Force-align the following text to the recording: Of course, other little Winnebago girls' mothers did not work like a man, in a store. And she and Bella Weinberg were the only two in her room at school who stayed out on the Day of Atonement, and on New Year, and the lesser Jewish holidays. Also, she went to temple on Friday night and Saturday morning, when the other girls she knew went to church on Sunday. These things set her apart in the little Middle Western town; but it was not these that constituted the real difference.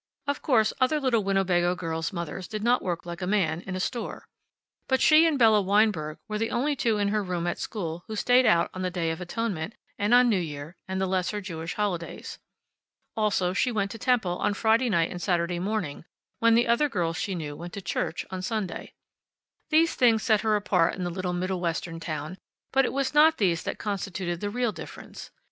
Of 0.25 0.41
course, 0.41 0.73
other 0.81 0.99
little 0.99 1.23
Winnebago 1.23 1.75
girls' 1.75 2.11
mothers 2.11 2.47
did 2.47 2.63
not 2.63 2.81
work 2.81 3.05
like 3.05 3.21
a 3.21 3.27
man, 3.27 3.61
in 3.67 3.75
a 3.75 3.79
store. 3.79 4.25
And 4.89 4.99
she 4.99 5.27
and 5.27 5.37
Bella 5.37 5.61
Weinberg 5.61 6.17
were 6.27 6.39
the 6.39 6.49
only 6.49 6.75
two 6.75 6.97
in 6.97 7.09
her 7.09 7.21
room 7.23 7.45
at 7.45 7.59
school 7.59 8.03
who 8.07 8.15
stayed 8.15 8.47
out 8.47 8.71
on 8.73 8.81
the 8.81 8.89
Day 8.89 9.11
of 9.11 9.21
Atonement, 9.21 9.75
and 9.99 10.11
on 10.11 10.27
New 10.27 10.39
Year, 10.39 10.75
and 10.87 10.99
the 10.99 11.05
lesser 11.05 11.39
Jewish 11.39 11.75
holidays. 11.75 12.39
Also, 13.15 13.53
she 13.53 13.71
went 13.71 13.91
to 13.91 13.99
temple 13.99 14.39
on 14.39 14.55
Friday 14.55 14.89
night 14.89 15.11
and 15.11 15.21
Saturday 15.21 15.59
morning, 15.59 16.03
when 16.39 16.55
the 16.55 16.65
other 16.67 16.89
girls 16.89 17.15
she 17.17 17.35
knew 17.35 17.55
went 17.55 17.71
to 17.73 17.79
church 17.79 18.25
on 18.31 18.41
Sunday. 18.41 18.93
These 19.69 19.93
things 19.93 20.23
set 20.23 20.41
her 20.41 20.55
apart 20.55 20.95
in 20.95 21.03
the 21.03 21.11
little 21.11 21.33
Middle 21.33 21.59
Western 21.61 21.99
town; 21.99 22.39
but 22.71 22.85
it 22.85 22.91
was 22.91 23.13
not 23.13 23.37
these 23.37 23.61
that 23.65 23.77
constituted 23.77 24.41
the 24.41 24.49
real 24.49 24.71
difference. 24.71 25.29